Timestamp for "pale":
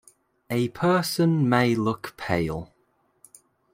2.17-2.73